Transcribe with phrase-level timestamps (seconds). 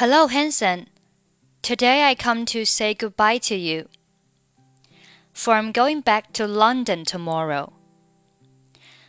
[0.00, 0.87] Hello, Hanson.
[1.61, 3.87] Today I come to say goodbye to you.
[5.31, 7.73] For I'm going back to London tomorrow.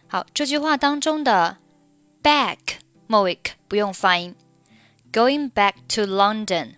[0.06, 1.56] 好，这句话当中的
[2.22, 4.34] back 末尾不用发音。
[5.10, 6.74] Going back to London.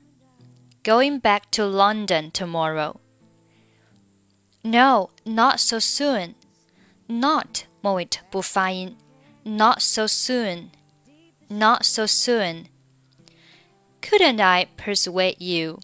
[0.84, 2.96] Going back to London tomorrow.
[4.62, 6.34] No, not so soon.
[7.08, 8.96] Not 末尾不发音。
[9.42, 10.68] Not so soon.
[11.48, 12.66] Not so soon.
[14.04, 15.80] Couldn't I persuade you?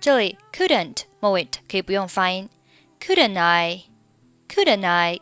[0.00, 2.48] 这里 couldn't 末尾可以不用发音。
[3.00, 3.84] Couldn't I?
[4.48, 5.20] Couldn't I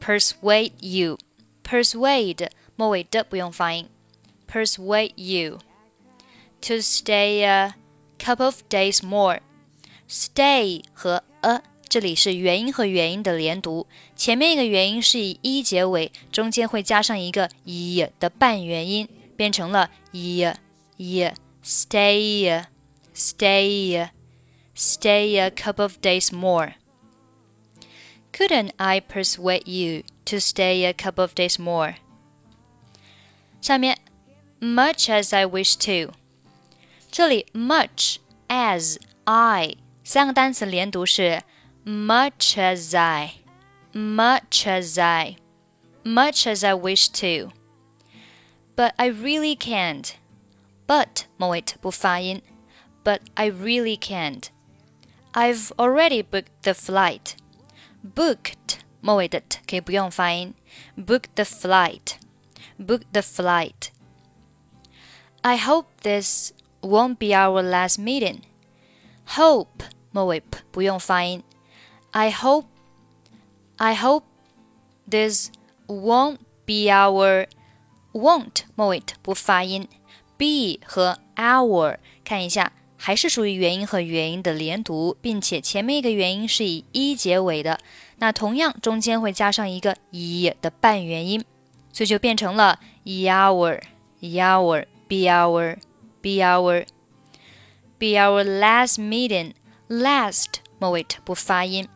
[0.00, 1.18] persuade you?
[1.64, 3.88] Persuade 末尾的不用发音。
[4.48, 5.58] Persuade you
[6.60, 7.74] to stay a
[8.18, 9.40] couple of days more.
[10.08, 20.56] Stay 和 a 这里是元音和元音的连读，前面一个元音是以一结尾，中间会加上一个 e 的半元音，变成了 i
[20.99, 22.63] i stay
[23.13, 24.09] stay
[24.73, 26.75] stay a couple of days more.
[28.31, 31.95] Couldn't I persuade you to stay a couple of days more?
[33.61, 33.97] 下面
[34.59, 36.13] much as I wish to，
[37.09, 41.41] 这里 much as I 三个单词连读是
[41.85, 43.35] much as I,
[43.93, 45.37] much as I,
[46.03, 47.51] much as I wish to.
[48.75, 50.11] But I really can't.
[50.89, 52.41] But 末尾不发音。
[53.03, 54.45] But I really can't.
[55.33, 57.33] I've already booked the flight.
[58.03, 60.53] Booked 末尾的可以不用发音。
[60.97, 62.15] Book the flight.
[62.79, 63.89] Book the flight.
[65.41, 68.41] I hope this won't be our last meeting.
[69.35, 70.41] Hope 末尾
[70.71, 71.43] 不用发音。
[72.11, 72.65] I hope
[73.77, 74.23] I hope
[75.07, 75.51] this
[75.87, 77.47] won't be our
[78.13, 79.87] won't 末尾不发音
[80.40, 87.78] ，be 和 our 看一下，还是属于元音和元音的连读，并且前面一个元音是以一结尾的，
[88.16, 91.44] 那同样中间会加上一个 e 的半元音，
[91.92, 93.82] 所以就变成了 our
[94.22, 95.76] our be our
[96.22, 96.86] be our
[97.98, 99.52] be our last meeting
[99.88, 101.86] last 末尾不发音。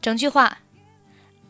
[0.00, 0.58] 整句话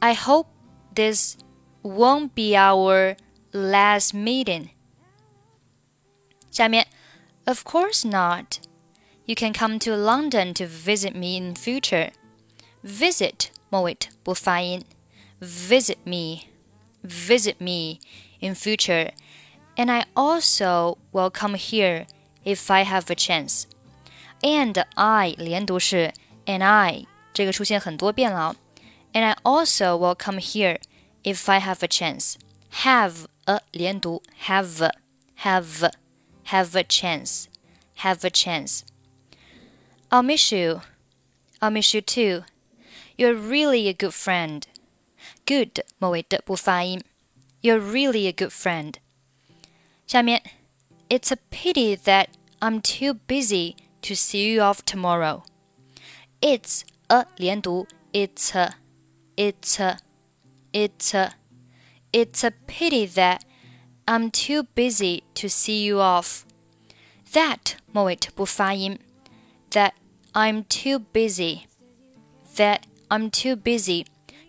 [0.01, 0.47] ，I hope
[0.95, 1.37] this
[1.83, 3.17] won't be our
[3.53, 4.69] last meeting.
[6.54, 6.88] 下面，
[7.46, 8.60] Of course not.
[9.26, 12.12] You can come to London to visit me in future.
[12.84, 14.84] Visit 末尾不发音，
[15.40, 16.48] visit me,
[17.04, 18.00] visit me
[18.40, 19.12] in future,
[19.76, 22.08] and I also will come here
[22.44, 23.64] if I have a chance.
[24.42, 26.14] And I 连读是
[26.46, 28.56] and I 这个出现很多遍了。
[29.14, 30.80] And I also will come here
[31.24, 32.36] if I have a chance.
[32.84, 34.92] Have a 连读，have
[35.42, 35.92] have
[36.46, 37.48] have a chance,
[37.96, 38.84] have a chance.
[40.12, 40.82] I'll miss you.
[41.62, 42.44] I'll miss you too.
[43.18, 44.66] You're really a good friend.
[45.46, 47.04] Good 末尾的不发音。
[47.62, 48.96] You're really a good friend.
[50.08, 50.42] 下面，
[51.10, 52.28] It's a pity that
[52.60, 55.44] I'm too busy to see you off tomorrow.
[56.42, 58.76] It's a 连读，it's a,
[59.36, 59.98] it's a,
[60.72, 61.34] it's a,
[62.14, 63.42] it's a pity that
[64.06, 66.42] I'm too busy to see you off.
[67.34, 67.60] That
[67.92, 68.98] 末尾不发音，
[69.72, 69.92] that
[70.34, 71.62] I'm too busy,
[72.56, 74.06] that I'm too busy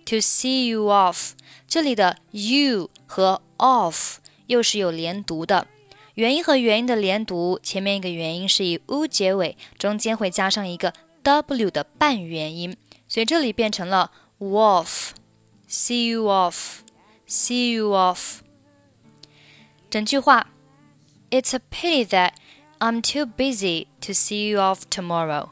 [0.06, 1.32] to see you off.
[1.68, 4.16] 这里的 you 和 off
[4.46, 5.66] 又是有连读的。
[6.14, 10.92] 元音和元音的连读，前面一个元音是以 u 结尾，中间会加上一个
[11.22, 12.76] w 的半元音，
[13.08, 18.40] 所以这里变成了 off，see you off，see you off。
[19.94, 20.46] 整句话，
[21.30, 22.32] It's a pity that
[22.78, 25.50] I'm too busy to see you off tomorrow.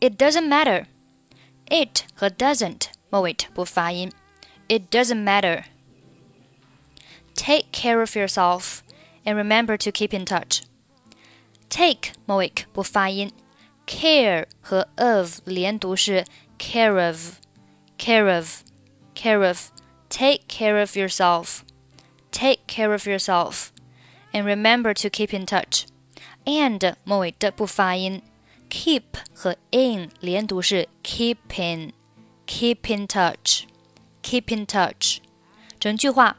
[0.00, 0.86] It doesn't matter.
[1.66, 4.12] It 和 doesn't 末尾不发音。
[4.68, 5.64] It doesn't matter.
[7.34, 8.80] Take care of yourself
[9.24, 10.62] and remember to keep in touch.
[11.68, 13.32] Take 末尾不发音。
[13.86, 16.24] care 和 of 连读是
[16.58, 17.36] care of,
[17.98, 18.62] care of,
[19.14, 19.70] care of.
[20.08, 21.60] Take care of yourself.
[22.30, 23.72] Take care of yourself.
[24.32, 25.86] And remember to keep in touch.
[26.44, 28.22] And 末尾的不发音，
[28.68, 31.92] keep 和 in 连读是 keep in,
[32.46, 33.64] keep in touch,
[34.22, 35.18] keep in touch.
[35.78, 36.36] 整句话，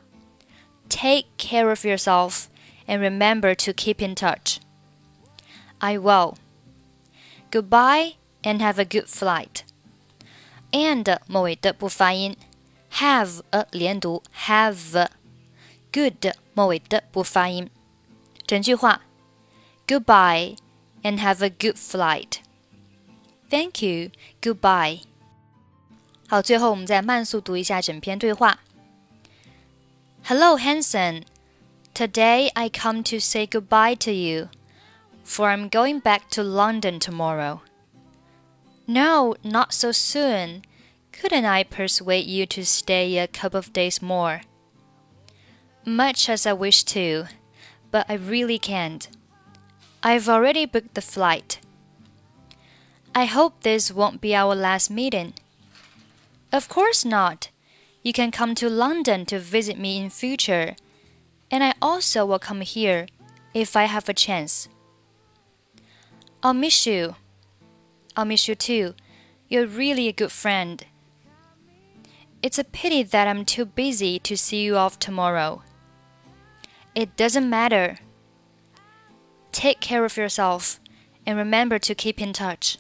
[0.89, 2.47] Take care of yourself
[2.85, 4.57] and remember to keep in touch.
[5.79, 6.35] I will.
[7.49, 9.63] Goodbye and have a good flight.
[10.71, 12.35] And 末尾的不发音，
[12.91, 15.07] have a 连读，have
[15.91, 17.69] good 末尾的不发音。
[18.45, 19.01] 整句话
[19.87, 20.57] Goodbye
[21.03, 22.39] and have a good flight.
[23.49, 24.09] Thank you.
[24.41, 25.01] Goodbye.
[26.27, 28.59] 好，最后我们再慢速读一下整篇对话。
[30.23, 31.23] Hello, Hanson.
[31.93, 34.49] Today I come to say goodbye to you,
[35.23, 37.59] for I'm going back to London tomorrow.
[38.87, 40.63] No, not so soon.
[41.13, 44.41] Couldn't I persuade you to stay a couple of days more?
[45.86, 47.24] Much as I wish to,
[47.90, 49.08] but I really can't.
[50.02, 51.60] I've already booked the flight.
[53.14, 55.34] I hope this won't be our last meeting.
[56.52, 57.50] Of course not.
[58.02, 60.76] You can come to London to visit me in future,
[61.50, 63.06] and I also will come here
[63.54, 64.68] if I have a chance.
[66.42, 67.16] I'll miss you.
[68.16, 68.94] I'll miss you too.
[69.48, 70.84] You're really a good friend.
[72.42, 75.62] It's a pity that I'm too busy to see you off tomorrow.
[76.94, 77.98] It doesn't matter.
[79.52, 80.80] Take care of yourself
[81.24, 82.78] and remember to keep in touch.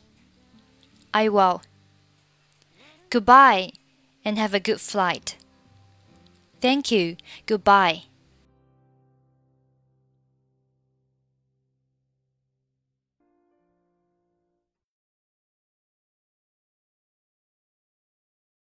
[1.12, 1.62] I will.
[3.08, 3.72] Goodbye
[4.24, 5.36] and have a good flight.
[6.60, 7.16] Thank you.
[7.46, 8.04] Goodbye.